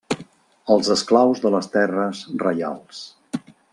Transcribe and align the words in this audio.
Els 0.75 0.87
esclaus 0.95 1.43
de 1.43 1.51
les 1.57 1.69
terres 1.75 2.23
reials. 2.47 3.03